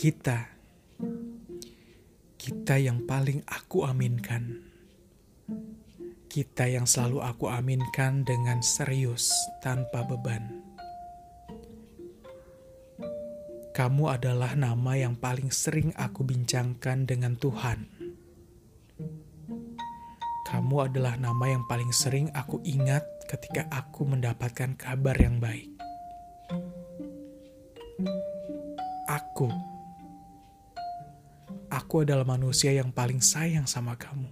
Kita, 0.00 0.48
kita 2.40 2.80
yang 2.80 3.04
paling 3.04 3.44
aku 3.44 3.84
aminkan. 3.84 4.64
Kita 6.24 6.64
yang 6.64 6.88
selalu 6.88 7.20
aku 7.20 7.52
aminkan 7.52 8.24
dengan 8.24 8.64
serius 8.64 9.28
tanpa 9.60 10.00
beban. 10.08 10.64
Kamu 13.76 14.08
adalah 14.08 14.56
nama 14.56 14.96
yang 14.96 15.20
paling 15.20 15.52
sering 15.52 15.92
aku 15.92 16.24
bincangkan 16.24 17.04
dengan 17.04 17.36
Tuhan. 17.36 17.84
Kamu 20.48 20.76
adalah 20.80 21.20
nama 21.20 21.44
yang 21.44 21.68
paling 21.68 21.92
sering 21.92 22.32
aku 22.32 22.56
ingat 22.64 23.04
ketika 23.28 23.68
aku 23.68 24.08
mendapatkan 24.08 24.80
kabar 24.80 25.20
yang 25.20 25.36
baik. 25.44 25.68
Aku, 29.04 29.69
aku 31.70 32.02
adalah 32.02 32.26
manusia 32.26 32.74
yang 32.74 32.90
paling 32.90 33.22
sayang 33.22 33.64
sama 33.64 33.94
kamu. 33.94 34.28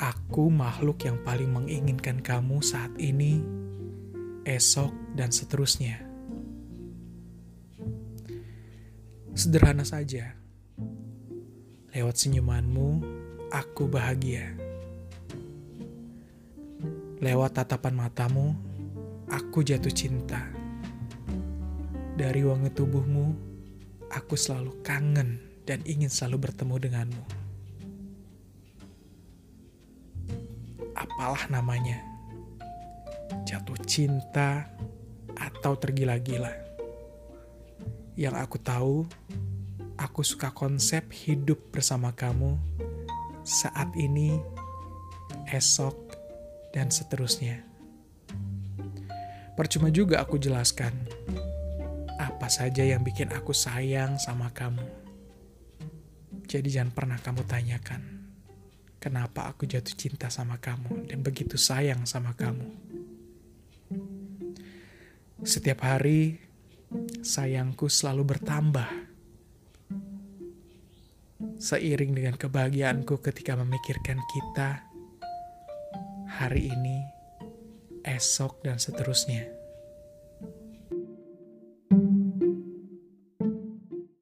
Aku 0.00 0.48
makhluk 0.48 1.04
yang 1.04 1.20
paling 1.24 1.48
menginginkan 1.48 2.20
kamu 2.20 2.60
saat 2.64 2.92
ini, 2.96 3.40
esok, 4.44 4.92
dan 5.16 5.28
seterusnya. 5.32 6.00
Sederhana 9.36 9.84
saja. 9.84 10.36
Lewat 11.92 12.16
senyumanmu, 12.16 13.02
aku 13.52 13.88
bahagia. 13.88 14.56
Lewat 17.20 17.60
tatapan 17.60 17.92
matamu, 17.92 18.56
aku 19.28 19.60
jatuh 19.60 19.92
cinta. 19.92 20.48
Dari 22.16 22.40
wangi 22.40 22.72
tubuhmu, 22.72 23.49
aku 24.10 24.34
selalu 24.34 24.74
kangen 24.82 25.38
dan 25.64 25.80
ingin 25.86 26.10
selalu 26.10 26.50
bertemu 26.50 26.74
denganmu. 26.90 27.24
Apalah 30.98 31.46
namanya, 31.48 32.02
jatuh 33.46 33.78
cinta 33.86 34.68
atau 35.38 35.78
tergila-gila 35.78 36.70
yang 38.20 38.36
aku 38.36 38.60
tahu, 38.60 39.08
aku 39.96 40.20
suka 40.20 40.52
konsep 40.52 41.08
hidup 41.08 41.72
bersama 41.72 42.12
kamu 42.12 42.60
saat 43.48 43.88
ini, 43.96 44.36
esok, 45.48 45.96
dan 46.76 46.92
seterusnya. 46.92 47.64
Percuma 49.56 49.88
juga 49.88 50.20
aku 50.20 50.36
jelaskan 50.36 50.92
saja 52.50 52.82
yang 52.82 53.06
bikin 53.06 53.30
aku 53.30 53.54
sayang 53.54 54.18
sama 54.18 54.50
kamu. 54.50 54.84
Jadi 56.50 56.68
jangan 56.68 56.92
pernah 56.92 57.18
kamu 57.22 57.46
tanyakan 57.46 58.20
kenapa 59.00 59.48
aku 59.48 59.64
jatuh 59.64 59.96
cinta 59.96 60.28
sama 60.28 60.60
kamu 60.60 61.08
dan 61.08 61.24
begitu 61.24 61.56
sayang 61.56 62.04
sama 62.04 62.36
kamu. 62.36 62.68
Setiap 65.40 65.80
hari 65.88 66.36
sayangku 67.24 67.88
selalu 67.88 68.36
bertambah. 68.36 69.08
Seiring 71.56 72.12
dengan 72.12 72.36
kebahagiaanku 72.36 73.20
ketika 73.24 73.56
memikirkan 73.56 74.20
kita, 74.28 74.84
hari 76.36 76.68
ini, 76.68 77.00
esok, 78.04 78.60
dan 78.60 78.76
seterusnya. 78.76 79.59